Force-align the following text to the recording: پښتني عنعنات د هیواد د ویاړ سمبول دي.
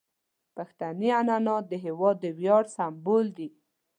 پښتني 0.55 1.09
عنعنات 1.19 1.63
د 1.69 1.73
هیواد 1.85 2.15
د 2.23 2.25
ویاړ 2.37 2.63
سمبول 2.75 3.25
دي. 3.37 3.49